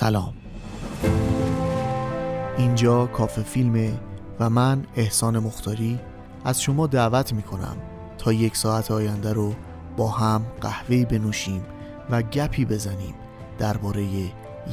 [0.00, 0.34] سلام.
[2.58, 3.92] اینجا کافه فیلمه
[4.40, 5.98] و من احسان مختاری
[6.44, 7.76] از شما دعوت می کنم
[8.18, 9.54] تا یک ساعت آینده رو
[9.96, 11.62] با هم قهوه بنوشیم
[12.10, 13.14] و گپی بزنیم
[13.58, 14.06] درباره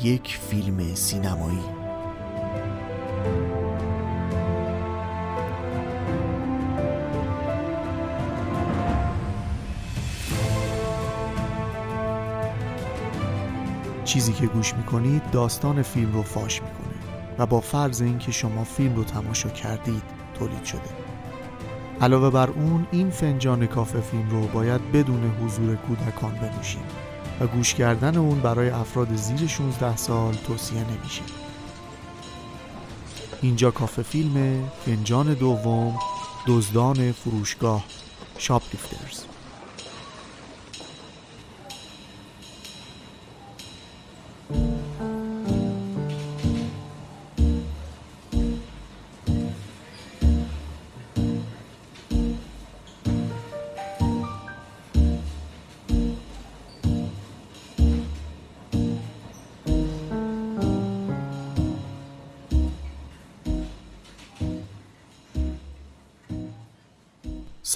[0.04, 1.77] یک فیلم سینمایی.
[14.08, 16.94] چیزی که گوش می‌کنید داستان فیلم رو فاش می‌کنه
[17.38, 20.04] و با فرض اینکه شما فیلم رو تماشا کردید
[20.40, 20.82] تولید شده.
[22.02, 26.84] علاوه بر اون این فنجان کافه فیلم رو باید بدون حضور کودکان بنوشیم
[27.40, 31.22] و گوش کردن اون برای افراد زیر 16 سال توصیه نمیشه.
[33.42, 36.00] اینجا کافه فیلم فنجان دوم
[36.48, 37.84] دزدان فروشگاه
[38.38, 39.37] شاپلیفترز.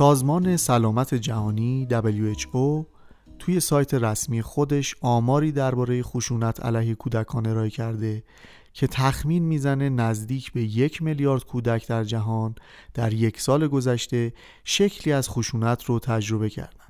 [0.02, 2.86] سازمان سلامت جهانی WHO
[3.40, 8.24] توی سایت رسمی خودش آماری درباره خشونت علیه کودکان ارائه کرده
[8.74, 12.56] که تخمین می‌زنه نزدیک به یک میلیارد کودک در جهان
[12.94, 16.88] در یک سال گذشته شکلی از خشونت رو تجربه کردن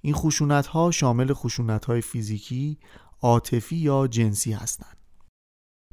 [0.00, 2.78] این خشونت ها شامل خشونت های فیزیکی،
[3.22, 5.01] عاطفی یا جنسی هستند.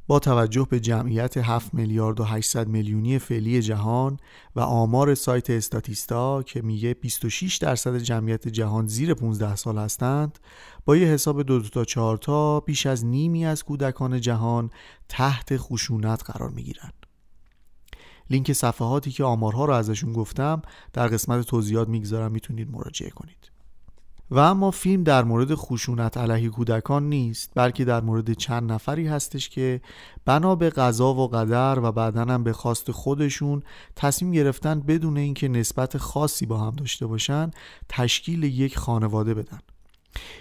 [0.10, 4.18] با توجه به جمعیت 7 میلیارد و 800 میلیونی فعلی جهان
[4.56, 10.40] و آمار سایت استاتیستا که میگه 26 درصد جمعیت جهان زیر 15 سال هستند
[10.86, 14.70] با یه حساب دو, دو تا چهار تا بیش از نیمی از کودکان جهان
[15.10, 16.94] تحت خشونت قرار می‌گیرند
[18.30, 20.62] لینک صفحاتی که آمارها رو ازشون گفتم
[20.94, 23.59] در قسمت توضیحات می‌گذارم می‌تونید مراجعه کنید.
[24.32, 29.50] و اما فیلم در مورد خشونت علیه کودکان نیست بلکه در مورد چند نفری هستش
[29.50, 29.82] که
[30.26, 33.64] بنا به قضا و قدر و بعدا هم به خواست خودشون
[33.96, 37.52] تصمیم گرفتن بدون اینکه نسبت خاصی با هم داشته باشن
[37.90, 39.60] تشکیل یک خانواده بدن.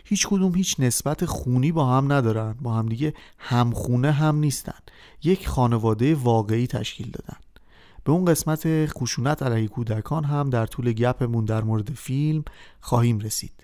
[0.04, 4.78] هیچ کدوم هیچ نسبت خونی با هم ندارن با هم دیگه همخونه هم نیستن.
[5.24, 7.36] یک خانواده واقعی تشکیل دادن.
[8.04, 12.44] به اون قسمت خشونت علیه کودکان هم در طول گپمون در مورد فیلم
[12.80, 13.57] خواهیم رسید.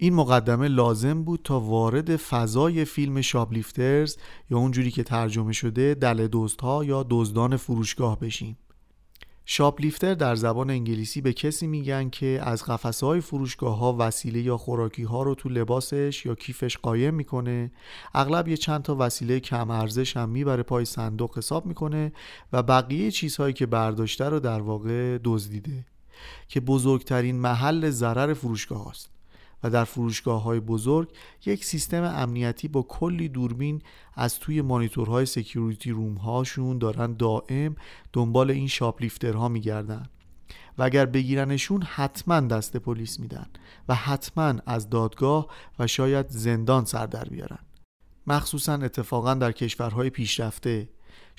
[0.00, 4.16] این مقدمه لازم بود تا وارد فضای فیلم شابلیفترز
[4.50, 6.28] یا اونجوری که ترجمه شده دل
[6.62, 8.58] ها یا دزدان فروشگاه بشیم.
[9.44, 14.56] شاپلیفتر در زبان انگلیسی به کسی میگن که از قفسه های فروشگاه ها وسیله یا
[14.56, 17.70] خوراکی ها رو تو لباسش یا کیفش قایم می‌کنه
[18.14, 22.12] اغلب یه چند تا وسیله کم ارزش هم می‌بره پای صندوق حساب می‌کنه
[22.52, 25.86] و بقیه چیزهایی که برداشته رو در واقع دزدیده
[26.48, 29.17] که بزرگترین محل ضرر فروشگاه است
[29.62, 31.08] و در فروشگاه های بزرگ
[31.46, 33.82] یک سیستم امنیتی با کلی دوربین
[34.14, 37.76] از توی مانیتورهای security room هاشون دارن دائم
[38.12, 40.06] دنبال این shoplifter ها میگردن.
[40.78, 43.46] و اگر بگیرنشون حتما دست پلیس میدن
[43.88, 45.46] و حتما از دادگاه
[45.78, 47.58] و شاید زندان سر در بیارن.
[48.26, 50.88] مخصوصا اتفاقا در کشورهای پیشرفته.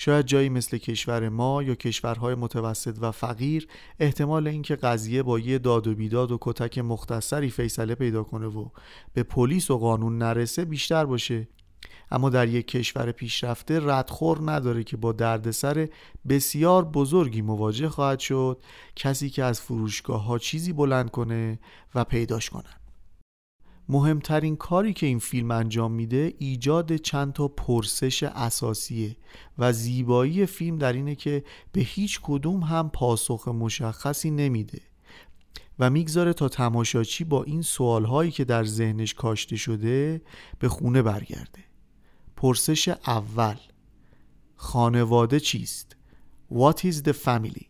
[0.02, 3.68] شاید جایی مثل کشور ما یا کشورهای متوسط و فقیر
[4.00, 8.70] احتمال اینکه قضیه با یه داد و بیداد و کتک مختصری فیصله پیدا کنه و
[9.14, 11.48] به پلیس و قانون نرسه بیشتر باشه.
[12.12, 15.90] اما در یک کشور پیشرفته ردخور نداره که با دردسر
[16.30, 18.62] بسیار بزرگی مواجه خواهد شد.
[18.96, 21.60] کسی که از فروشگاه ها چیزی بلند کنه
[21.96, 22.79] و پیداش کنه
[23.90, 29.16] مهمترین کاری که این فیلم انجام میده ایجاد چند تا پرسش اساسیه
[29.58, 34.82] و زیبایی فیلم در اینه که به هیچ کدوم هم پاسخ مشخصی نمیده
[35.80, 40.22] و می‌گذاره تا تماشاچی با این سوالهایی که در ذهنش کاشته شده
[40.60, 41.64] به خونه برگرده
[42.36, 43.56] پرسش اول
[44.56, 45.96] خانواده چیست؟
[46.52, 47.69] What is the family؟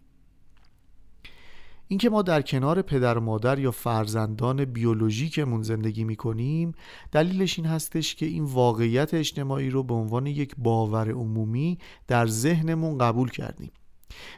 [1.91, 6.71] اینکه ما در کنار پدر و مادر یا فرزندان بیولوژیکمون زندگی می‌کنیم
[7.11, 11.77] دلیلش این هستش که این واقعیت اجتماعی رو به عنوان یک باور عمومی
[12.07, 13.71] در ذهنمون قبول کردیم.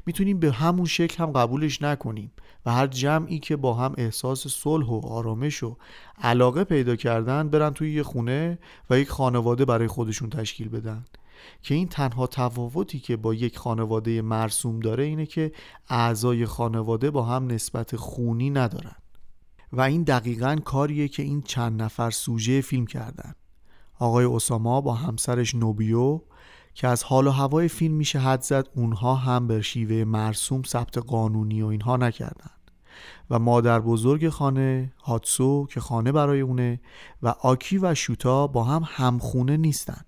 [0.05, 2.31] می‌تونیم به همون شکل هم قبولش نکنیم
[2.65, 5.77] و هر جمعی که با هم احساس صلح و آرامش و
[6.21, 8.59] علاقه پیدا کردن برن توی یه خونه
[8.89, 11.05] و یک خانواده برای خودشون تشکیل بدن.
[11.61, 15.51] که این تنها تفاوتی که با یک خانواده مرسوم داره اینه که
[15.89, 18.95] اعضای خانواده با هم نسبت خونی ندارن.
[19.73, 23.35] و این دقیقا کاریه که این چند نفر سوژه فیلم کردن.
[23.99, 26.21] آقای اساما با همسرش نوبیو
[26.73, 30.97] که از حال و هوای فیلم میشه حد زد اونها هم به شیوه مرسوم ثبت
[30.97, 32.51] قانونی و اینها نکردن.
[33.29, 36.79] و مادر بزرگ خانه هاتسو که خانه برای اونه
[37.23, 40.01] و آکی و شوتا با هم همخونه نیستن.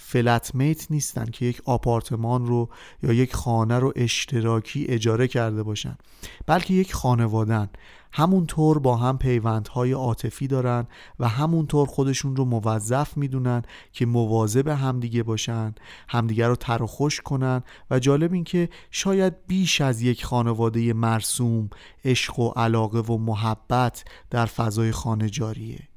[0.00, 2.68] فلتمیت نیستن که یک آپارتمان رو
[3.02, 5.98] یا یک خانه رو اشتراکی اجاره کرده باشن
[6.46, 7.68] بلکه یک خانوادن
[8.12, 10.86] همونطور با هم پیوندهای عاطفی دارن
[11.20, 13.62] و همونطور خودشون رو موظف می‌دونن
[13.92, 15.74] که مواظب همدیگه باشن
[16.08, 20.92] همدیگه رو تر و خوش کنن و جالب این که شاید بیش از یک خانواده
[20.92, 21.70] مرسوم
[22.04, 25.88] عشق و علاقه و محبت در فضای خانه جاریه.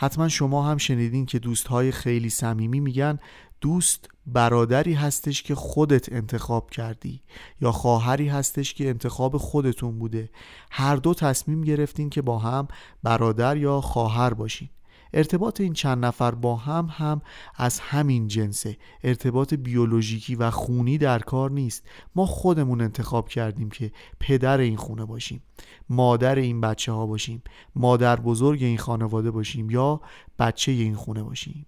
[0.00, 3.18] حتما شما هم شنیدین که دوستهای خیلی صمیمی میگن
[3.60, 7.22] دوست برادری هستش که خودت انتخاب کردی
[7.60, 10.30] یا خواهری هستش که انتخاب خودتون بوده.
[10.70, 12.68] هر دو تصمیم گرفتین که با هم
[13.02, 14.68] برادر یا خواهر باشین.
[15.12, 17.22] ارتباط این چند نفر با هم هم
[17.56, 18.76] از همین جنسه.
[19.04, 21.88] ارتباط بیولوژیکی و خونی در کار نیست.
[22.14, 25.42] ما خودمون انتخاب کردیم که پدر این خونه باشیم
[25.88, 27.42] مادر این بچه ها باشیم
[27.74, 30.00] مادر بزرگ این خانواده باشیم یا
[30.38, 31.66] بچه این خونه باشیم.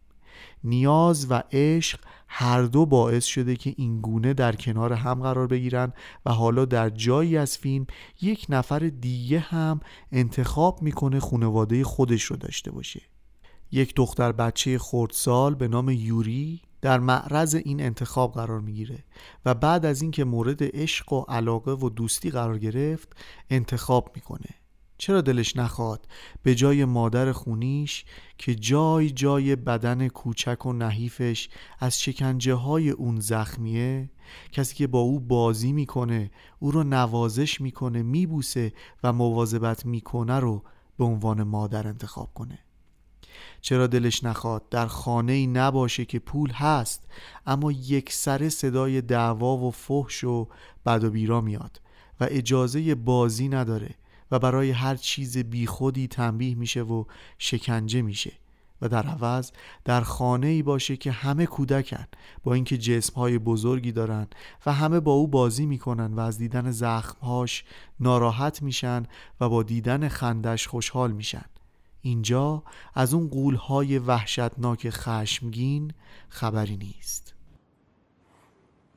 [0.64, 5.92] نیاز و عشق هر دو باعث شده که این گونه در کنار هم قرار بگیرن
[6.26, 7.86] و حالا در جایی از فیلم
[8.20, 9.80] یک نفر دیگه هم
[10.12, 13.00] انتخاب می‌کنه خانواده خودش رو داشته باشه.
[13.72, 19.04] یک دختر بچه خردسال به نام یوری در معرض این انتخاب قرار می‌گیره
[19.44, 23.08] و بعد از اینکه مورد عشق و علاقه و دوستی قرار گرفت
[23.50, 24.48] انتخاب می‌کنه.
[24.98, 26.06] چرا دلش نخواد؟
[26.42, 28.04] به جای مادر خونیش
[28.38, 34.10] که جای جای بدن کوچک و نحیفش از شکنجه های اون زخمیه
[34.52, 38.72] کسی که با او بازی می‌کنه او رو نوازش می‌کنه میبوسه
[39.02, 40.62] و مواظبت می‌کنه رو
[40.98, 42.58] به عنوان مادر انتخاب کنه.
[43.60, 47.08] چرا دلش نخواد؟ در خانه ای نباشه که پول هست
[47.46, 50.48] اما یک سر صدای دعوا و فحش و
[50.86, 51.80] بد و بیرا میاد
[52.20, 53.94] و اجازه بازی نداره
[54.30, 57.04] و برای هر چیز بیخودی تنبیه میشه و
[57.38, 58.32] شکنجه میشه.
[58.82, 59.50] و در عوض
[59.84, 62.06] در خانه ای باشه که همه کودکن
[62.42, 64.26] با اینکه جسم های بزرگی دارن
[64.66, 67.64] و همه با او بازی می‌کنن و از دیدن زخمهاش
[68.00, 69.06] ناراحت میشن
[69.40, 71.44] و با دیدن خندش خوشحال میشن.
[72.02, 72.62] اینجا
[72.94, 75.92] از اون قولهای وحشتناک خشمگین
[76.28, 77.34] خبری نیست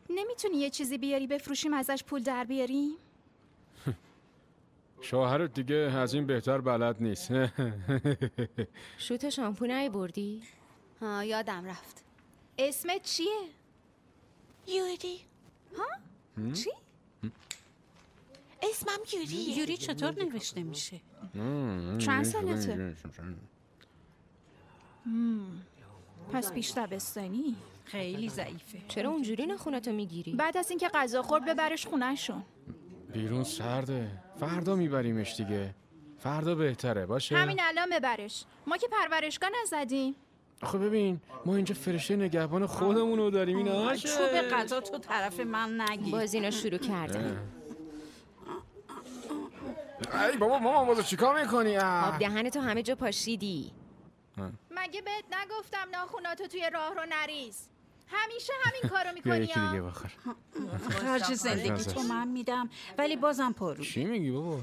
[0.10, 2.96] نمی‌تونی یه چیزی بیاری بفروشیم ازش پول در بیاریم؟
[5.02, 7.32] شوهرت دیگه از این بهتر بلد نیست
[8.98, 10.42] شوت شامپو نهی بردی؟
[11.02, 12.04] ها یادم رفت
[12.58, 13.50] اسمت چیه؟
[14.68, 15.20] یوری
[15.78, 15.88] ها؟
[16.54, 16.70] چی؟
[18.72, 21.00] اسمم یوریه یوری چطور نوشته میشه؟
[21.98, 22.96] چند سالته؟
[26.34, 27.56] پس بیشتر بستنی
[27.86, 28.78] خیلی ضعیفه.
[28.88, 32.44] چرا اونجوری نخونتو می‌گیری؟ بعد از اینکه غذا خورد ببرش خونهشون.
[33.14, 34.12] بیرون سرده.
[34.40, 35.76] فردا میبریمش دیگه.
[36.20, 37.06] فردا بهتره.
[37.06, 40.16] باشه؟ همین الان ببرش ما که پرورشگاه نزدیم.
[40.62, 43.58] آخه ببین ما اینجا فرشته نگهبان خودمون رو داریم.
[43.58, 47.38] اینا چوب غذا تو طرف من نگی باز اینا شروع کردن
[50.12, 53.72] ای بابا ماما بازو چیکار می‌کنی؟ آب دهنتو همه جا پاشیدی.
[54.72, 57.70] مگه بهت نگفتم ناخوناتو توی راه رو نریز؟
[58.08, 60.12] همیشه همین کارو می‌کنی یکی دیگه بخور
[61.02, 64.62] خرج زندگی تو من میدم ولی بازم پرو چی میگی بابا؟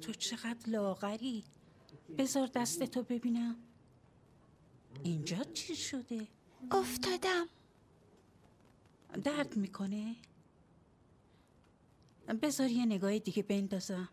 [0.00, 1.44] تو چقدر لاغری.
[2.18, 3.56] بذار دستتو ببینم.
[5.02, 6.26] اینجا چی شده؟
[6.70, 7.46] افتادم.
[9.24, 10.16] درد می‌کنه؟
[12.38, 14.08] بذار یه نگاه دیگه بندازم.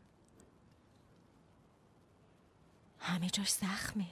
[2.99, 4.05] همه جاش زخمه.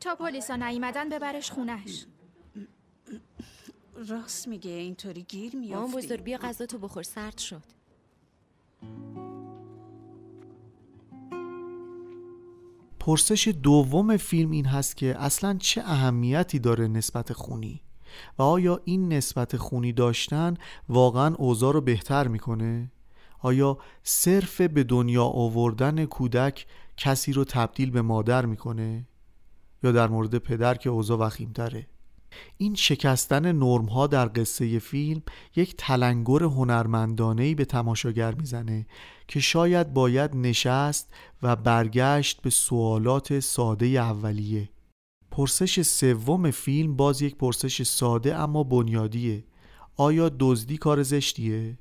[0.00, 2.06] تا پلیسا نیومدن ببرش خونش
[3.94, 5.96] راست میگه اینطوری گیر میافتی.
[5.96, 7.79] بزرگ بیا غذا تو بخور سرد شد.
[13.00, 17.80] پرسش دوم فیلم این هست که اصلا چه اهمیتی داره نسبت خونی
[18.38, 20.56] و آیا این نسبت خونی داشتن
[20.88, 22.92] واقعا اوضاع رو بهتر می‌کنه؟
[23.38, 26.66] آیا صرف به دنیا آوردن کودک
[26.96, 29.06] کسی رو تبدیل به مادر می‌کنه؟
[29.82, 31.86] یا در مورد پدر که اوضاع وخیمتره؟
[32.56, 35.22] این شکستن نرم ها در قصه فیلم
[35.56, 38.86] یک تلنگر هنرمندانه به تماشاگر می‌زنه
[39.28, 44.68] که شاید باید نشست و برگشت به سوالات ساده اولیه
[45.30, 49.44] پرسش سوم فیلم باز یک پرسش ساده اما بنیادیه
[49.96, 51.78] آیا دزدی کار زشتیه؟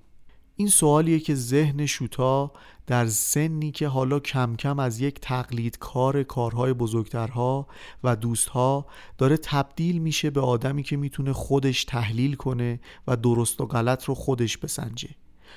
[0.59, 2.51] این سوالیه که ذهن شوتا
[2.87, 7.67] در سنی که حالا کم کم از یک تقلید کار کارهای بزرگترها
[8.03, 8.85] و دوستها
[9.17, 14.15] داره تبدیل میشه به آدمی که می‌تونه خودش تحلیل کنه و درست و غلط رو
[14.15, 15.09] خودش بسنجه.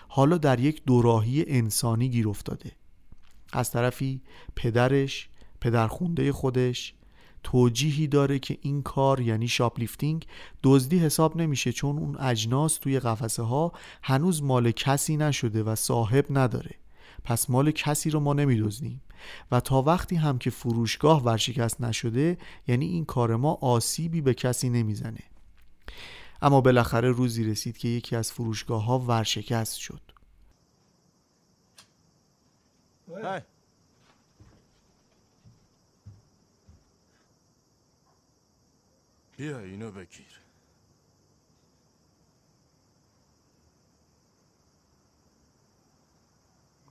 [0.09, 2.73] حالا در یک دوراهی انسانی گیر افتاده.
[3.53, 4.21] از طرفی
[4.57, 5.29] پدرش
[5.61, 6.95] پدرخونده خودش
[7.43, 10.27] توجیهی داره که این کار یعنی shoplifting
[10.63, 13.73] دزدی حساب نمیشه چون اون اجناس توی قفسه ها
[14.03, 16.75] هنوز مال کسی نشده و صاحب نداره.
[17.25, 19.03] پس مال کسی رو ما نمیدزدیم.
[19.51, 24.71] و تا وقتی هم که فروشگاه ورشکست نشده یعنی این کار ما آسیبی به کسی
[24.71, 25.23] نمی‌زنه.
[26.43, 30.01] اما بالاخره روزی رسید که یکی از فروشگاه ها ورشکست شد.
[39.37, 40.41] بیا اینو بگیر.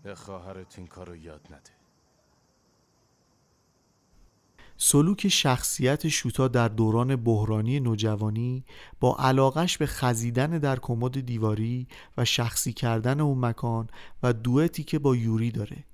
[0.04, 1.72] به خواهرت این کارو یاد نده.
[4.78, 8.66] سلوک شخصیت شوتا در دوران بحرانی نوجوانی
[9.00, 13.90] با علاقش به خزیدن در کمد دیواری و شخصی کردن اون مکان
[14.24, 15.86] و دوئتی که با یوری داره.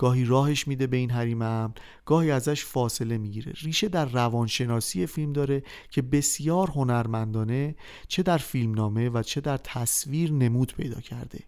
[0.00, 3.52] گاهی راهش میده به این حریم امن گاهی ازش فاصله می‌گیره.
[3.62, 7.74] ریشه در روانشناسی فیلم داره که بسیار هنرمندانه
[8.08, 11.38] چه در فیلمنامه و چه در تصویر نمود پیدا کرده.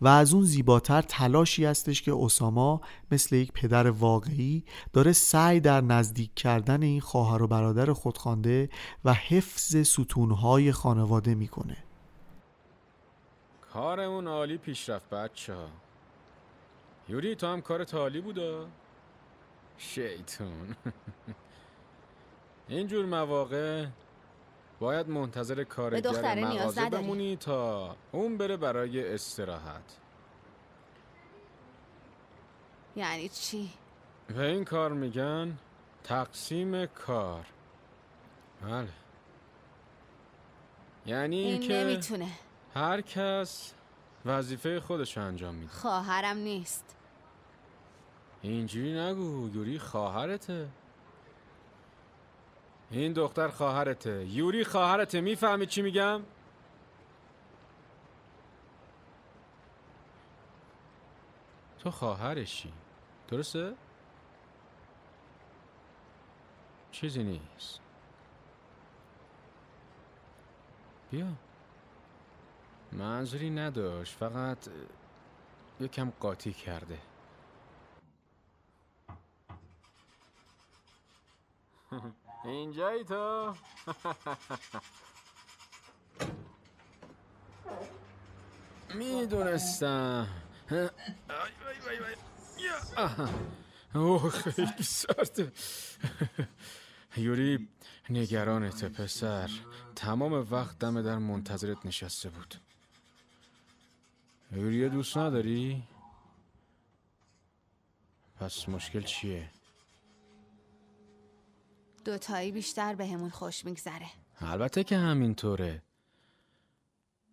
[0.00, 2.80] و از اون زیباتر تلاشی هستش که اساما
[3.10, 8.68] مثل یک پدر واقعی داره سعی در نزدیک کردن این خواهر و برادر خودخوانده
[9.04, 11.76] و حفظ ستونهای خانواده می‌کنه.
[13.72, 15.87] کارمون عالی پیشرفت بچه ها
[17.08, 18.68] یوری تو هم کار عالی بودا؟
[19.78, 20.76] شیطون
[22.68, 23.86] اینجور مواقع
[24.80, 27.04] باید منتظر کارگر مغازه نداری.
[27.04, 29.96] بمونی تا اون بره برای استراحت.
[32.96, 33.70] یعنی چی؟
[34.28, 35.58] به این کار میگن
[36.04, 37.46] تقسیم کار.
[38.62, 38.88] بله.
[41.06, 42.28] یعنی این اینکه نمی‌تونه.
[42.74, 43.74] هر کس
[44.26, 45.72] وظیفه خودش رو انجام میده.
[45.72, 46.97] خواهرم نیست.
[48.42, 50.68] اینجوری نگو یوری خواهرته.
[52.90, 54.26] این دختر خواهرته.
[54.26, 55.20] یوری خواهرته.
[55.20, 56.22] می‌فهمی چی میگم؟
[61.78, 62.72] تو خواهرشی.
[63.28, 63.74] درسته؟
[66.92, 67.80] چیزی نیست.
[71.10, 71.26] بیا.
[72.92, 74.14] منظوری نداشت.
[74.16, 74.68] فقط
[75.80, 76.98] یکم قاطی کرده.
[82.44, 83.54] اینجایی تو.
[88.94, 90.28] می‌دونستم.
[93.94, 95.52] اوه خیلی سرده
[97.16, 97.68] یوری
[98.10, 99.50] نگرانته پسر.
[99.96, 102.54] تمام وقت دم در منتظرت نشسته بود.
[104.52, 105.82] یوری دوست نداری؟
[108.40, 109.50] پس مشکل چیه؟
[112.08, 114.06] دوتایی بیشتر بهمون خوش میگذره
[114.40, 115.82] البته که همینطوره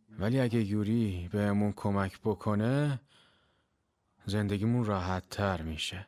[0.10, 3.00] ولی اگه یوری بهمون کمک بکنه
[4.26, 6.08] زندگیمون راحت تر میشه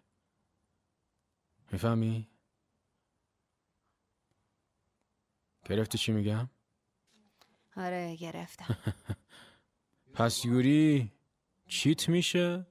[1.72, 2.28] می‌فهمی؟
[5.66, 6.50] گرفتی چی میگم؟
[7.76, 8.78] آره گرفتم
[10.16, 11.12] پس یوری
[11.68, 12.66] چیت میشه؟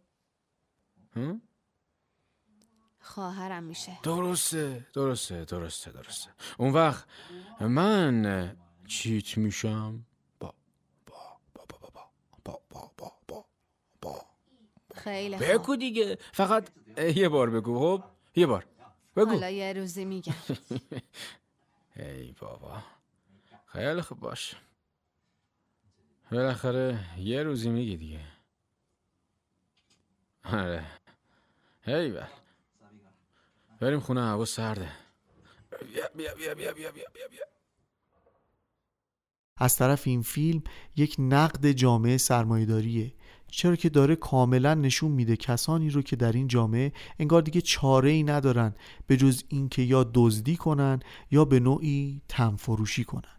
[1.15, 1.43] هم؟
[3.07, 7.05] خواهرم میشه درسته درسته درسته درسته اون وقت
[7.61, 10.07] من چیت میشم
[10.41, 10.55] با
[11.07, 11.17] با
[11.55, 12.11] با با با
[12.45, 13.45] با با با با
[14.03, 14.27] با
[14.95, 18.05] خیلی خوب بگو دیگه فقط یه بار بگو خب
[18.37, 18.67] یه بار
[19.17, 20.35] بگو حالا یه روزی میگم
[21.97, 22.83] ای بابا
[23.67, 24.57] خیلی خوب باش
[26.33, 28.21] بالاخره یه روزی میگی دیگه
[30.45, 30.87] آره
[31.83, 32.27] هی بل
[33.81, 34.89] بریم خونه هوا سرده.
[35.93, 37.45] بیا بیا بیا بیا بیا بیا بیا بیا.
[39.59, 40.63] از طرف این فیلم
[40.97, 43.13] یک نقد جامعه سرمایه‌داریه.
[43.49, 48.11] چرا که داره کاملا نشون میده کسانی رو که در این جامعه انگار دیگه چاره
[48.11, 48.75] ای ندارن
[49.07, 53.37] به جز اینکه یا دزدی کنن یا به نوعی تنفروشی کنن.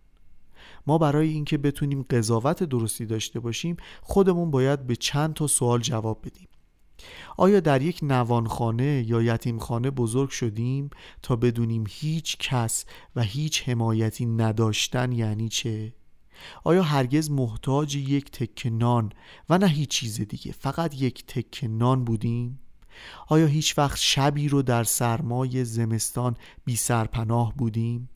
[0.88, 6.22] ما برای اینکه بتونیم قضاوت درستی داشته باشیم خودمون باید به چند تا سوال جواب
[6.26, 6.48] بدیم.
[7.38, 10.90] آیا در یک نوانخانه یا یتیمخانه بزرگ شدیم
[11.22, 12.86] تا بدونیم هیچ کس
[13.16, 15.94] و هیچ حمایتی نداشتن یعنی چه؟
[16.64, 19.12] آیا هرگز محتاج یک تکه نان
[19.50, 22.60] و نه هیچ چیز دیگه فقط یک تکه نان بودیم؟
[23.28, 26.36] آیا هیچ وقت شبی رو در سرمای زمستان
[26.66, 28.10] بی سرپناه بودیم؟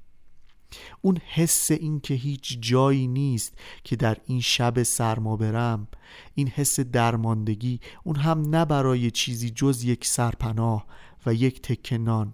[1.01, 5.87] اون حس این که هیچ جایی نیست که در این شب سرما برم
[6.35, 10.85] این حس درماندگی اون هم نه برای چیزی جز یک سرپناه
[11.25, 12.33] و یک تکه نان.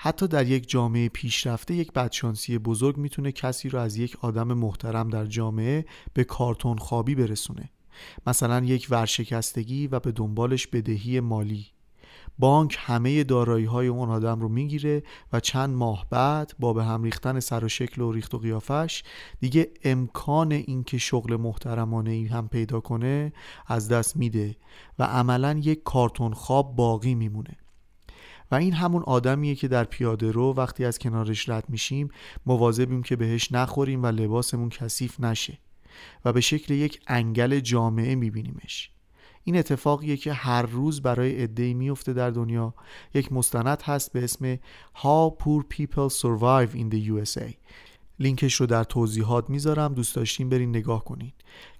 [0.00, 5.08] حتی در یک جامعه پیشرفته یک بدشانسی بزرگ می‌تونه کسی رو از یک آدم محترم
[5.08, 5.84] در جامعه
[6.14, 7.70] به کارتون خوابی برسونه.
[8.26, 11.66] مثلا یک ورشکستگی و به دنبالش بدهی مالی.
[12.38, 15.02] بانک همه دارایی های اون آدم رو می‌گیره
[15.32, 19.02] و چند ماه بعد با به هم ریختن سر و شکل و ریخت و قیافش
[19.40, 23.32] دیگه امکان اینکه شغل محترمانه ای هم پیدا کنه
[23.66, 24.56] از دست میده
[24.98, 27.56] و عملا یک کارتون خواب باقی میمونه.
[28.50, 32.08] و این همون آدمیه که در پیاده رو وقتی از کنارش رد میشیم
[32.46, 35.58] مواظبیم که بهش نخوریم و لباسمون کثیف نشه
[36.24, 38.90] و به شکل یک انگل جامعه میبینیمش.
[39.48, 42.74] این اتفاقیه که هر روز برای عده‌ای میفته در دنیا.
[43.14, 44.56] یک مستند هست به اسم
[44.96, 47.52] How Poor People Survive in the USA
[48.18, 51.32] لینکش رو در توضیحات می‌ذارم دوست داشتین برین نگاه کنین.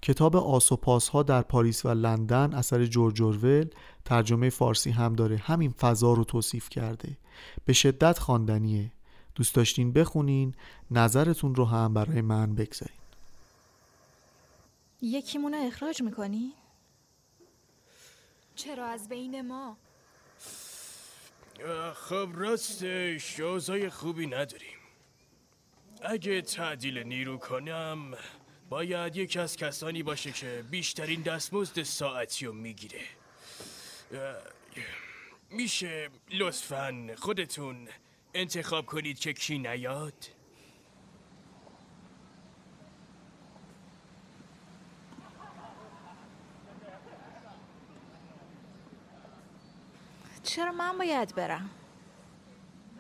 [0.03, 3.67] کتاب آسوپاس ها در پاریس و لندن اثر جورج اورول
[4.05, 5.37] ترجمه فارسی هم داره.
[5.37, 7.17] همین فضا رو توصیف کرده.
[7.65, 8.93] به شدت خواندنیه.
[9.35, 10.55] دوست داشتین بخونین
[10.91, 12.99] نظرتون رو هم برای من بگذارین.
[15.03, 16.53] یکیمون رو اخراج می‌کنی؟
[18.59, 19.77] چرا از بین ما؟
[21.95, 24.79] خب راستش جوزای خوبی نداریم.
[26.03, 28.15] اگه تعدیل نیرو کنم
[28.69, 33.01] باید یکی از کسانی باشه که بیشترین دستمزد ساعتی رو می‌گیره.
[35.51, 37.89] میشه لطفا خودتون
[38.35, 40.38] انتخاب کنید که کی نیاد؟
[50.59, 51.71] چرا من باید برم؟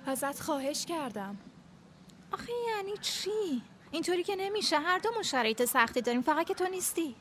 [0.07, 1.39] ازت خواهش کردم.
[2.33, 4.79] آخه یعنی چی؟ اینطوری که نمیشه.
[4.79, 6.23] هر دومون شرایط سختی داریم.
[6.23, 7.15] فقط که تو نیستی.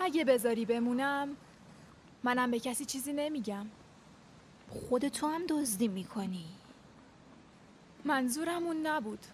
[0.00, 1.36] اگه بذاری بمونم
[2.22, 3.66] منم به کسی چیزی نمیگم.
[4.68, 6.44] خود تو هم دزدی می‌کنی.
[8.04, 9.26] منظورم اون نبود.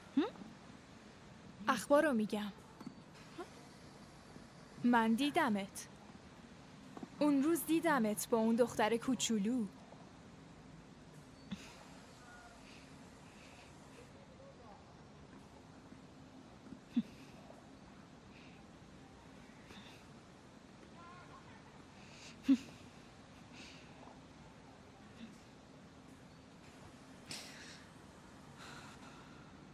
[1.68, 2.52] اخبار رو میگم.
[4.84, 5.86] من دیدمت.
[7.18, 9.66] اون روز دیدمت با اون دختر کوچولو.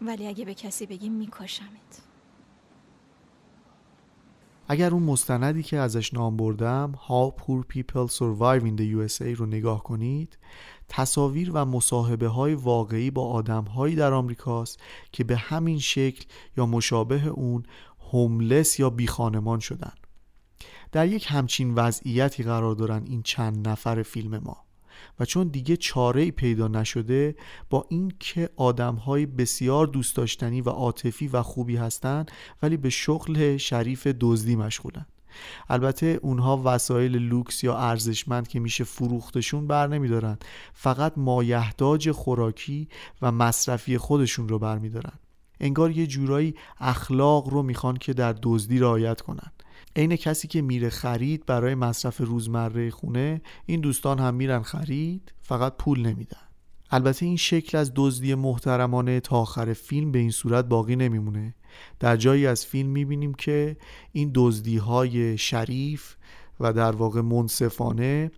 [0.01, 2.12] ولی اگه به کسی بگیم میکشمت.
[4.73, 9.47] اگر اون مستندی که ازش نام بردم How Poor People Survive in the USA رو
[9.47, 10.39] نگاه کنید
[10.89, 14.81] تصاویر و مصاحبه های واقعی با آدم هایی در آمریکاست
[15.13, 16.25] که به همین شکل
[16.57, 17.63] یا مشابه اون
[18.13, 19.93] هوملس یا بیخانمان شدن.
[20.93, 24.65] در یک همچین وضعیتی قرار دارن این چند نفر فیلم ما.
[25.21, 27.35] و چون دیگه چاره پیدا نشده
[27.71, 32.31] با اینکه آدمهای بسیار دوست داشتنی و عاطفی و خوبی هستند
[32.63, 35.07] ولی به شغل شریف دزدی مشغولن.
[35.69, 40.39] البته اونها وسایل لوکس یا ارزشمند که میشه فروختشون بر نمیدارن.
[40.73, 42.89] فقط مایحتاج خوراکی
[43.23, 45.13] و مصرفی خودشون رو برمیدارن.
[45.61, 49.53] انگار یه جورایی اخلاق رو می‌خوان که در دزدی رعایت کنن.
[49.97, 55.77] عین کسی که میره خرید برای مصرف روزمره خونه این دوستان هم میرن خرید فقط
[55.77, 56.41] پول نمیدن.
[56.91, 61.55] البته این شکل از دزدی محترمانه تا آخر فیلم به این صورت باقی نمیمونه.
[62.01, 63.77] در جایی از فیلم می‌بینیم که
[64.13, 66.15] این دزدی های شریف
[66.61, 68.31] و در واقع منصفانه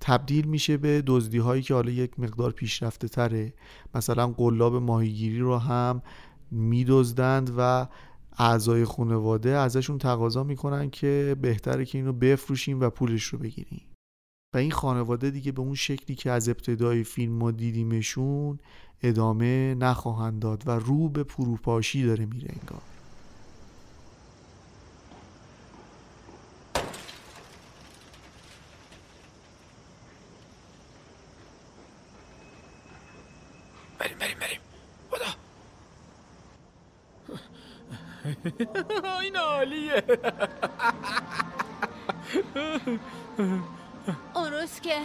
[0.00, 3.52] تبدیل میشه به دزدی هایی که حالا یک مقدار پیشرفته تره.
[3.94, 6.02] مثلا قلاب ماهیگیری رو هم
[6.50, 7.86] میدزدند و
[8.38, 13.86] اعضای خانواده ازشون تقاضا می‌کنن که بهتره که اینو بفروشیم و پولش رو بگیریم.
[14.54, 18.58] و این خانواده دیگه به اون شکلی که از ابتدای فیلم ما دیدیمشون
[19.02, 22.82] ادامه نخواهند داد و رو به پروپاشی داره میره انگار
[33.98, 34.60] بریم بریم
[35.10, 35.34] خدا
[39.22, 40.04] این عالیه.
[44.34, 44.98] اون روز که؟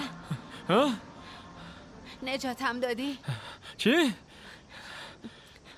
[2.23, 3.17] نجاتم دادی.
[3.77, 4.13] چی؟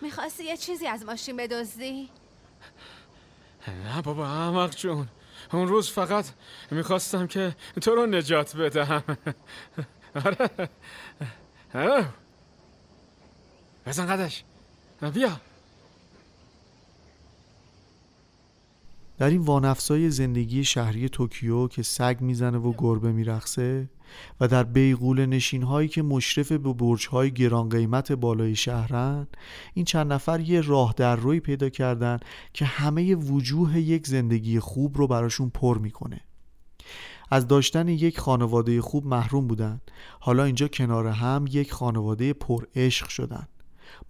[0.02, 2.10] می‌خواستی یه چیزی از ماشین بدزدی؟
[3.68, 5.08] نه بابا احمق جون.
[5.54, 6.26] اون روز فقط
[6.72, 9.04] می‌خواستم که تو رو نجات بدم
[10.26, 10.50] آره.
[11.74, 12.06] آره
[13.86, 14.44] بزن قدش.
[15.14, 15.40] بیا.
[19.20, 23.90] در این وانفسای زندگی شهری توکیو که سگ می‌زنه و گربه میرخصه
[24.40, 29.28] و در بیغول نشین هایی که مشرف به برج های گران قیمت بالای شهرن
[29.74, 32.20] این چند نفر یه راه در روی پیدا کردن
[32.54, 36.22] که همه وجوه یک زندگی خوب رو براشون پر می‌کنه.
[37.32, 39.82] از داشتن یک خانواده خوب محروم بودن.
[40.20, 43.48] حالا اینجا کنار هم یک خانواده پر عشق شدن.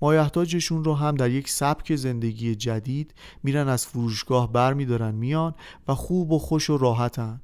[0.01, 3.13] مایحتاجشون رو هم در یک سبک زندگی جدید
[3.43, 5.55] میرن از فروشگاه بر میدارن میان
[5.87, 7.41] و خوب و خوش و راحتن.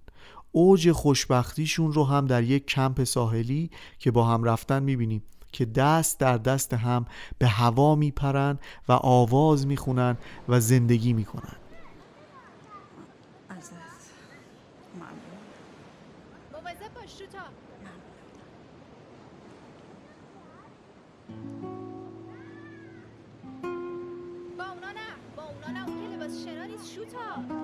[0.52, 3.70] اوج خوشبختیشون رو هم در یک کمپ ساحلی
[4.00, 7.06] که با هم رفتن می‌بینیم که دست در دست هم
[7.38, 10.18] به هوا میپرن و آواز می‌خونن
[10.50, 11.65] و زندگی می‌کنن.
[27.16, 27.55] 错。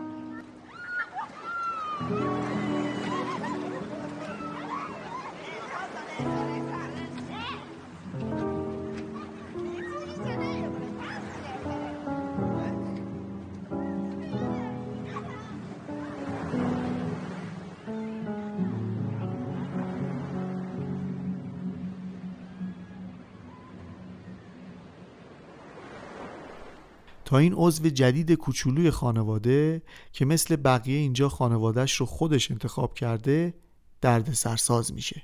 [27.31, 29.81] تا این عضو جدید کوچولوی خانواده
[30.13, 33.53] که مثل بقیه اینجا خانوادهش رو خودش انتخاب کرده
[34.01, 35.21] درد سرساز میشه.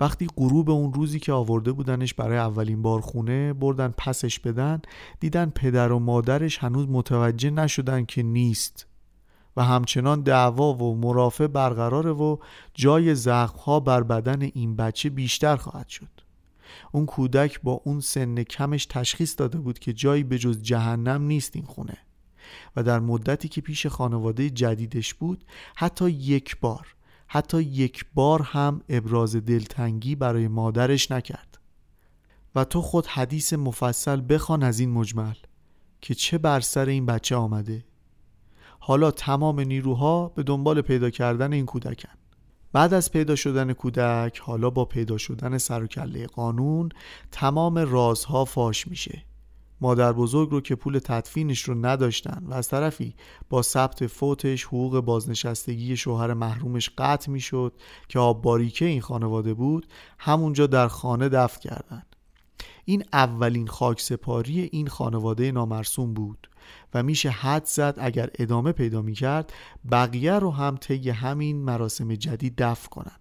[0.00, 4.80] وقتی غروب اون روزی که آورده بودنش برای اولین بار خونه بردن پسش بدن
[5.20, 8.86] دیدن پدر و مادرش هنوز متوجه نشدن که نیست
[9.56, 12.36] و همچنان دعوا و مرافع برقراره و
[12.74, 16.21] جای زخمها بر بدن این بچه بیشتر خواهد شد.
[16.92, 21.56] اون کودک با اون سن کمش تشخیص داده بود که جایی به جز جهنم نیست
[21.56, 21.98] این خونه.
[22.76, 25.44] و در مدتی که پیش خانواده جدیدش بود
[25.76, 26.94] حتی یک بار
[27.26, 31.58] حتی یک بار هم ابراز دلتنگی برای مادرش نکرد.
[32.54, 35.34] و تو خود حدیث مفصل بخوان از این مجمل
[36.00, 37.84] که چه بر سر این بچه آمده.
[38.78, 42.21] حالا تمام نیروها به دنبال پیدا کردن این کودکن.
[42.72, 46.88] بعد از پیدا شدن کودک حالا با پیدا شدن سر و کله قانون
[47.30, 49.24] تمام رازها فاش میشه.
[49.80, 53.14] مادر بزرگ رو که پول تدفینش رو نداشتن و از طرفی
[53.50, 57.72] با ثبت فوتش حقوق بازنشستگی شوهر محرومش قطع می‌شد
[58.08, 59.86] که آب باریکه این خانواده بود
[60.18, 62.02] همونجا در خانه دفن کردن.
[62.84, 66.48] این اولین خاک سپاری این خانواده نامرسوم بود.
[66.94, 69.52] و میشه حد زد اگر ادامه پیدا می‌کرد
[69.90, 73.16] بقیه رو هم طی همین مراسم جدید دفع کنن.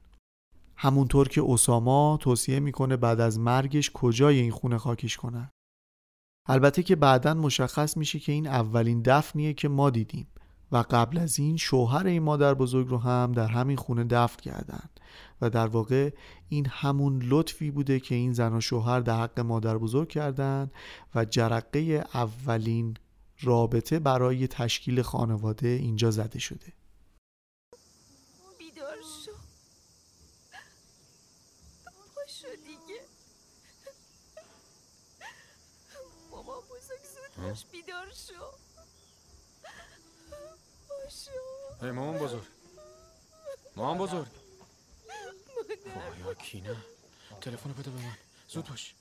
[0.75, 5.49] همونطور که اساما توصیه می‌کنه بعد از مرگش کجای این خونه خاکش کنن.
[6.47, 10.27] البته که بعدا مشخص میشه که این اولین دفنیه که ما دیدیم
[10.71, 14.89] و قبل از این شوهر این مادر بزرگ رو هم در همین خونه دفن کردن
[15.41, 16.13] و در واقع
[16.49, 20.71] این همون لطفی بوده که این زن و شوهر در حق مادر بزرگ کردن
[21.15, 22.97] و جرقه اولین
[23.43, 26.73] رابطه برای تشکیل خانواده اینجا زده شده.
[28.60, 29.32] بیدار شو.
[32.15, 33.01] پاشو دیگه.
[36.32, 38.51] ماما بزرگ زود باش بیدار شو.
[40.88, 42.43] پاشو ای مامان بزرگ.
[43.75, 44.27] مامان بزرگ.
[45.93, 46.75] خدایا کینا
[47.41, 48.17] تلفن بده به من.
[48.47, 48.95] زود باش.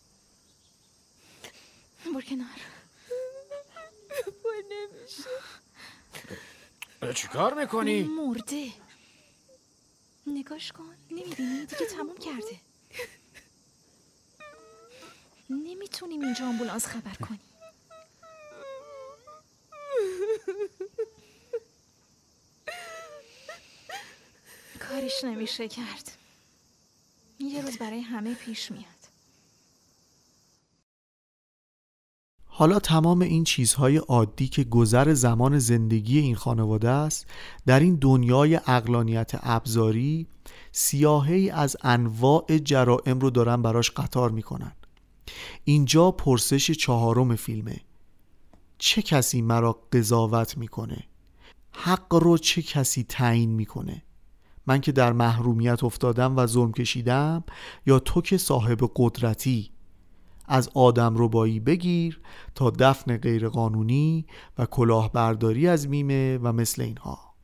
[2.15, 2.80] بر کنار.
[4.71, 5.31] نمیشه.
[7.15, 8.73] چی کار می‌کنی؟ مرده.
[10.27, 10.97] نگاش کن.
[11.11, 12.61] نمی‌بینی؟ دیگه تموم کرده.
[15.51, 17.41] نمی‌تونیم اینجا آمبولانس خبر کنیم.
[24.81, 26.13] کارش نمیشه کرد.
[27.39, 29.00] یه روز برای همه پیش میاد.
[32.61, 37.27] حالا تمام این چیزهای عادی که گذر زمان زندگی این خانواده است
[37.67, 40.27] در این دنیای اقلانیت ابزاری
[40.73, 44.73] سیاهی از انواع جرائم رو دارن براش قطار می‌کنن.
[45.65, 47.81] اینجا پرسش چهارم فیلمه.
[48.79, 51.05] چه کسی مرا قضاوت می‌کنه؟
[51.73, 54.03] حق رو چه کسی تعیین می‌کنه؟
[54.67, 57.45] من که در محرومیت افتادم و ظلم کشیدم
[57.87, 59.71] یا تو که صاحب قدرتی؟
[60.51, 62.21] از آدم ربایی بگیر
[62.55, 64.27] تا دفن غیرقانونی
[64.59, 67.35] و کلاهبرداری از میمه و مثل اینها.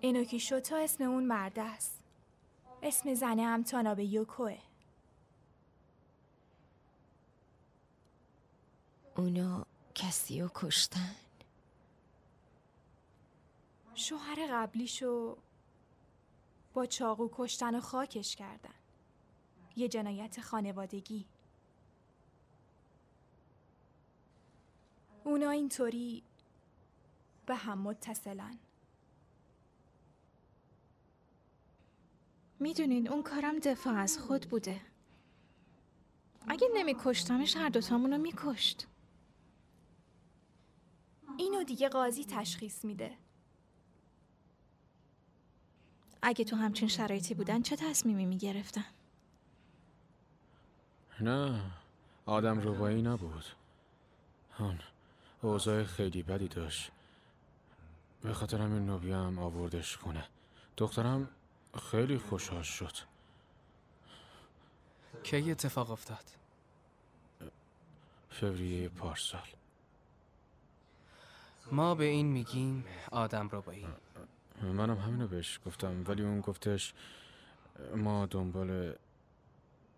[0.00, 2.04] اینوکی شوتا اسم اون مرد است.
[2.82, 4.58] اسم زنه هم تانابه یوکوه.
[9.16, 11.14] اونا کسی رو کشتن.
[13.94, 15.36] شوهر قبلیشو
[16.74, 18.75] با چاقو کشتن و خاکش کردن.
[19.76, 21.26] یه جنایت خانوادگی.
[25.24, 26.22] اونا اینطوری
[27.46, 28.58] به هم متصلن.
[32.60, 34.80] می‌دونین اون کارم دفاع از خود بوده.
[36.48, 38.86] اگه نمیکشتمش هر دوتامون رو میکشت.
[41.38, 43.16] اینو دیگه قاضی تشخیص میده.
[46.22, 48.95] اگه تو همچین شرایطی بودن چه تصمیمی می‌گرفتن؟
[51.20, 51.60] نه
[52.26, 53.44] آدم روبایی نبود.
[54.58, 54.78] اون
[55.42, 56.90] اوضاع خیلی بدی داشت.
[58.22, 60.24] به خاطر همین نوبی هم آوردش خونه.
[60.76, 61.28] دخترم
[61.90, 62.92] خیلی خوشحال شد.
[65.22, 66.24] کی اتفاق افتاد؟
[68.30, 69.46] فوریه پارسال.
[71.72, 73.86] ما به این میگیم آدم ربایی
[74.62, 76.94] منم همینو بهش گفتم ولی اون گفتش
[77.96, 78.94] ما دنبال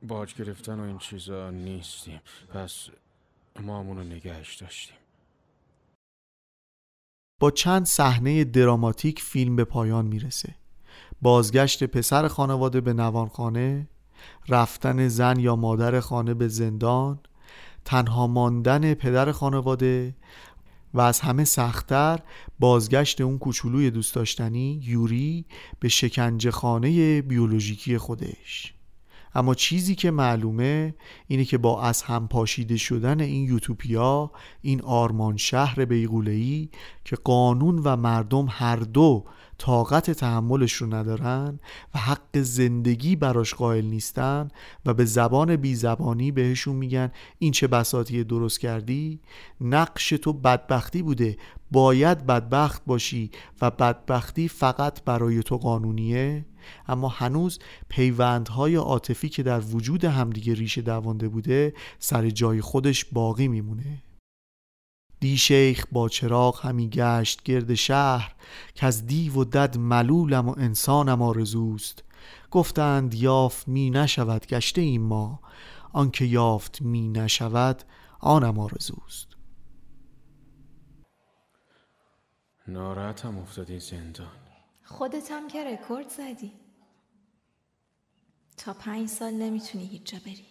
[0.02, 2.20] باج گرفتن و این چیزا نیستیم.
[2.54, 2.88] پس
[3.60, 4.96] ما همونو نگهش داشتیم.
[7.40, 10.54] با چند صحنه دراماتیک فیلم به پایان می‌رسه.
[11.22, 13.88] بازگشت پسر خانواده به نوانخانه
[14.48, 17.20] رفتن زن یا مادر خانه به زندان
[17.84, 20.14] تنها ماندن پدر خانواده
[20.94, 22.18] و از همه سختتر
[22.58, 25.46] بازگشت اون کوچولوی دوست داشتنی یوری
[25.80, 28.74] به شکنجه خانه بیولوژیکی خودش.
[29.34, 30.94] اما چیزی که معلومه
[31.26, 36.70] اینه که با از هم پاشیده شدن این یوتوپیا این آرمان شهر بیغولهی
[37.04, 39.24] که قانون و مردم هر دو
[39.58, 41.60] طاقت تحملش رو ندارن
[41.94, 44.48] و حق زندگی براش قائل نیستن
[44.86, 49.20] و به زبان بی زبانی بهشون میگن این چه بساطی درست کردی؟
[49.60, 51.36] نقش تو بدبختی بوده.
[51.70, 56.46] باید بدبخت باشی و بدبختی فقط برای تو قانونیه.
[56.88, 63.48] اما هنوز پیوندهای عاطفی که در وجود همدیگه ریشه دوانده بوده سر جای خودش باقی
[63.48, 64.02] میمونه.
[65.20, 68.34] دی شیخ با چراغ همی گشت گرد شهر
[68.74, 72.04] که از دیو و دد ملولم و انسانم آرزوست.
[72.50, 75.40] گفتند یافت می نشود گشته این ما.
[75.92, 77.82] آنکه یافت می نشود
[78.20, 79.28] آنم آرزوست.
[82.68, 84.32] ناراحتم افتادی زندان.
[84.84, 86.52] خودت هم که رکورد زدی.
[88.56, 90.46] تا پنج سال نمی‌تونی هیچ جا بری.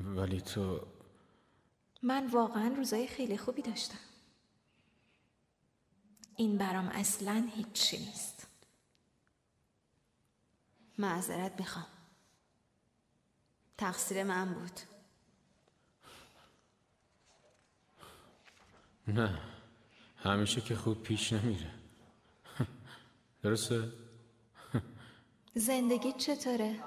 [0.00, 0.80] ولی تو
[2.04, 3.98] من واقعا روزای خیلی خوبی داشتم
[6.36, 8.46] این برام اصلا هیچی نیست
[10.98, 11.86] معذرت می‌خوام
[13.78, 14.80] تقصیر من بود
[19.08, 19.38] نه
[20.16, 21.70] همیشه که خوب پیش نمیره
[23.42, 23.92] درسته؟
[25.54, 26.84] زندگی چطوره؟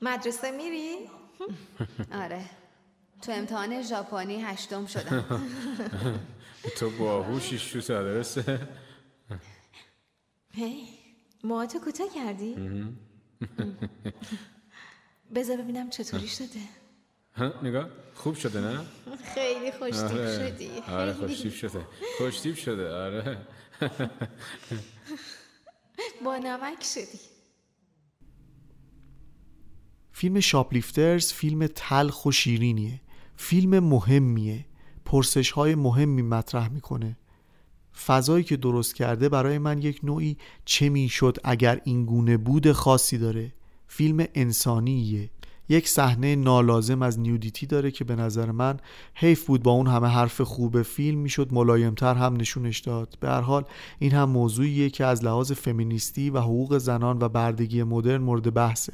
[0.00, 1.10] مدرسه میری؟
[2.12, 2.59] آره
[3.22, 5.24] تو امتحان ژاپنی هشتم شدم.
[6.78, 8.60] تو باهوشی شو درسته؟
[10.58, 10.88] هی
[11.44, 12.54] موهاتو کوتاه کردی؟
[15.34, 16.60] بذار ببینم چطوری شده.
[17.62, 17.88] نگاه.
[18.14, 18.80] خوب شده نه؟
[19.34, 20.38] خیلی خوشتیب آره.
[20.38, 20.70] شدی.
[20.88, 21.86] آره خوشتیب شده.
[22.18, 23.46] خوشتیب شده آره.
[26.24, 27.20] با نمک شدی.
[30.12, 33.00] فیلم شاپلیفترز فیلم تلخ و شیرینیه.
[33.42, 34.64] فیلم مهمیه.
[35.04, 37.16] پرسش های مهمی مطرح می‌کنه.
[38.06, 43.18] فضایی که درست کرده برای من یک نوعی چه می‌شد اگر این گونه بود خاصی
[43.18, 43.52] داره.
[43.86, 45.30] فیلم انسانیه.
[45.68, 48.76] یک صحنه نالازم از نیودیتی داره که به نظر من
[49.14, 53.18] حیف بود با اون همه حرف خوب فیلم می‌شد ملایمتر هم نشونش داد.
[53.20, 53.64] به هر حال
[53.98, 58.92] این هم موضوعیه که از لحاظ فمینیستی و حقوق زنان و بردگی مدرن مورد بحثه.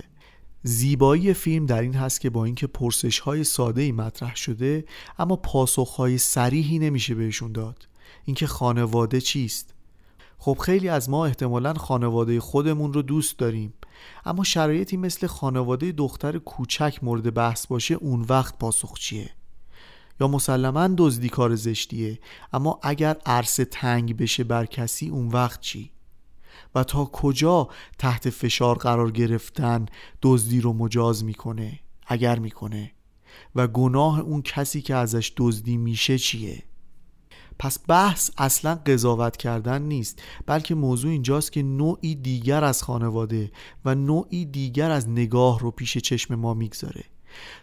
[0.63, 4.85] زیبایی فیلم در این هست که با اینکه پرسش های ساده ای مطرح شده
[5.19, 7.89] اما پاسخ های سریحی نمیشه بهشون داد.
[8.25, 9.75] اینکه خانواده چیست؟
[10.39, 13.75] خب خیلی از ما احتمالا خانواده خودمون رو دوست داریم.
[14.25, 19.31] اما شرایطی مثل خانواده دختر کوچک مورد بحث باشه اون وقت پاسخ چیه؟
[20.21, 22.19] یا مسلما دزدی کار زشتیه
[22.53, 25.91] اما اگر عرصه تنگ بشه بر کسی اون وقت چی؟
[26.77, 29.87] و تا کجا تحت فشار قرار گرفتن
[30.23, 32.93] دزدی رو مجاز می‌کنه؟ اگر می‌کنه.
[33.55, 36.63] و گناه اون کسی که ازش دزدی میشه چیه؟
[37.59, 43.51] پس بحث اصلا قضاوت کردن نیست بلکه موضوع اینجاست که نوعی دیگر از خانواده
[43.85, 47.05] و نوعی دیگر از نگاه رو پیش چشم ما می‌گذاره.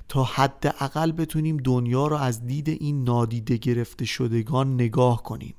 [0.10, 5.56] تا حداقل بتونیم دنیا رو از دید این نادیده گرفته شدگان نگاه کنیم.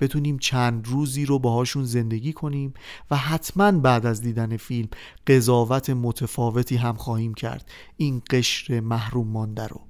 [0.00, 2.74] بتونیم چند روزی رو باهاشون زندگی کنیم
[3.10, 4.88] و حتما بعد از دیدن فیلم
[5.26, 7.70] قضاوت متفاوتی هم خواهیم کرد.
[7.96, 9.80] این قشر محروم مانده رو.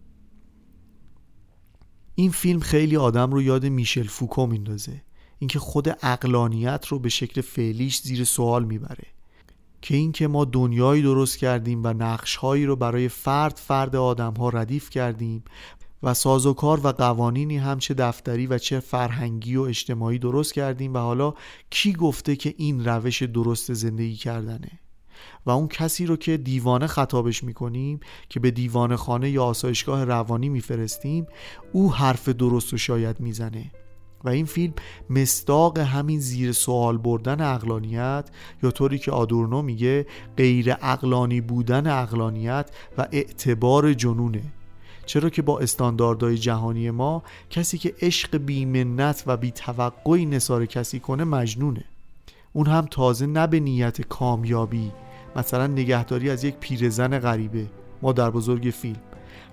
[2.15, 5.03] این فیلم خیلی آدم رو یاد میشل فوکو میندازه.
[5.39, 9.07] اینکه خود اقلانیت رو به شکل فعلیش زیر سوال می‌بره.
[9.83, 14.91] که اینکه ما دنیایی درست کردیم و نقشهایی رو برای فرد فرد آدم ها ردیف
[14.91, 15.45] کردیم
[16.03, 20.99] و سازوکار و قوانینی هم چه دفتری و چه فرهنگی و اجتماعی درست کردیم و
[20.99, 21.35] حالا
[21.71, 24.71] کی گفته که این روش درست زندگی کردنه؟
[25.47, 30.49] و اون کسی رو که دیوانه خطابش می‌کنیم که به دیوانه خانه یا آسایشگاه روانی
[30.49, 31.27] میفرستیم
[31.73, 33.71] او حرف درست و شاید می‌زنه.
[34.25, 34.75] و این فیلم
[35.11, 38.31] مستاق همین زیر سوال بردن اقلانیت
[38.63, 44.43] یا طوری که آدورنو میگه غیر اقلانی بودن اقلانیت و اعتبار جنونه.
[45.11, 51.01] چرا که با استانداردهای جهانی ما کسی که عشق بیمنت و بی توقعی نصار کسی
[51.01, 51.85] کنه مجنونه.
[52.53, 54.93] اون هم تازه نه به نیت کامیابی
[55.37, 57.67] مثلا نگهداری از یک پیرزن غریبه.
[58.03, 59.01] ما در بزرگ فیلم.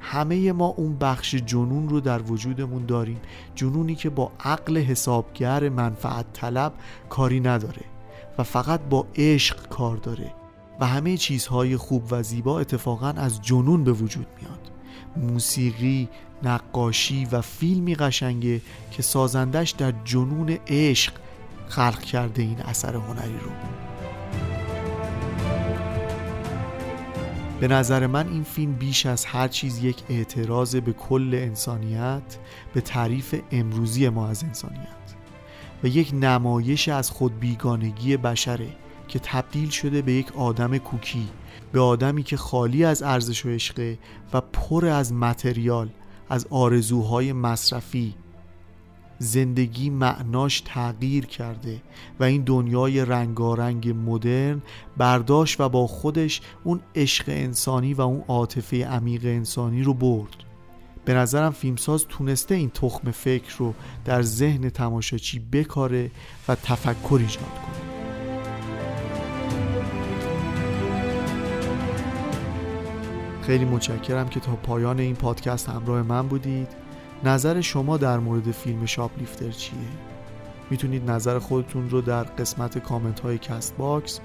[0.01, 3.21] همه ما اون بخش جنون رو در وجودمون داریم.
[3.55, 6.73] جنونی که با عقل حسابگر منفعت طلب
[7.09, 7.85] کاری نداره
[8.37, 10.33] و فقط با عشق کار داره.
[10.79, 14.66] و همه چیزهای خوب و زیبا اتفاقا از جنون به وجود میاد.
[15.17, 16.09] موسیقی،
[16.43, 21.13] نقاشی و فیلمی قشنگه که سازندش در جنون عشق
[21.67, 23.51] خلق کرده این اثر هنری رو.
[27.59, 32.37] به نظر من این فیلم بیش از هر چیز یک اعتراض به کل انسانیت
[32.73, 34.87] به تعریف امروزی ما از انسانیت
[35.83, 38.69] و یک نمایش از خود بیگانگی بشره
[39.07, 41.27] که تبدیل شده به یک آدم کوکی
[41.71, 43.97] به آدمی که خالی از ارزش و عشقه
[44.33, 45.89] و پر از متریال
[46.29, 48.15] از آرزوهای مصرفی
[49.19, 51.81] زندگی معناش تغییر کرده
[52.19, 54.61] و این دنیای رنگارنگ مدرن
[54.97, 60.35] برداشت و با خودش اون عشق انسانی و اون عاطفه عمیق انسانی رو برد.
[61.05, 63.73] به نظرم فیلمساز تونسته این تخم فکر رو
[64.05, 66.11] در ذهن تماشاچی بکاره
[66.47, 67.86] و تفکر ایجاد کنه.
[73.47, 76.67] خیلی متشکرم که تا پایان این پادکست همراه من بودید.
[77.23, 79.79] نظر شما در مورد فیلم Shoplifter چیه؟
[80.69, 84.19] می‌تونید نظر خودتون رو در قسمت کامنت های Castbox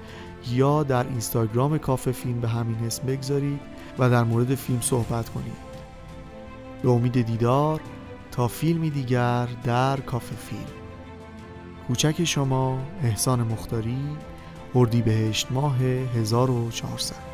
[0.49, 3.59] یا در اینستاگرام کافه فیلم به همین اسم بگذارید
[3.99, 5.73] و در مورد فیلم صحبت کنید.
[6.83, 7.81] به امید دیدار
[8.31, 10.61] تا فیلمی دیگر در کافه فیلم.
[11.87, 14.17] کوچک شما احسان مختاری
[14.75, 17.32] اردیبهشت ماه 1400